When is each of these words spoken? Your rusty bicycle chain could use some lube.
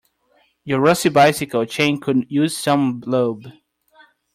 Your 0.63 0.79
rusty 0.79 1.09
bicycle 1.09 1.63
chain 1.65 1.99
could 2.01 2.25
use 2.27 2.57
some 2.57 3.03
lube. 3.05 3.43